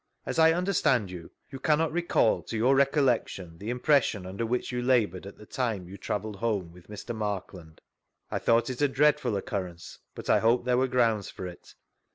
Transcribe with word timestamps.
As 0.25 0.39
I 0.39 0.51
understand 0.53 1.11
you, 1.11 1.29
you 1.51 1.59
cannot 1.59 1.91
recall 1.91 2.41
to 2.45 2.57
your 2.57 2.73
recollection 2.75 3.59
the 3.59 3.71
impres»on 3.71 4.25
under 4.25 4.47
which 4.47 4.71
you 4.71 4.81
laboured 4.81 5.27
at 5.27 5.37
the 5.37 5.45
time 5.45 5.87
you 5.87 5.95
travelled 5.95 6.37
home 6.37 6.71
with 6.71 6.87
Mr. 6.87 7.15
Markland?— 7.15 7.81
I 8.31 8.39
thought 8.39 8.71
it 8.71 8.81
a 8.81 8.87
dread 8.87 9.19
ful 9.19 9.37
occurrence, 9.37 9.99
but 10.15 10.27
I 10.27 10.39
hoped 10.39 10.65
there 10.65 10.79
were 10.79 10.87
grounds 10.87 11.29
for 11.29 11.45
it. 11.45 11.75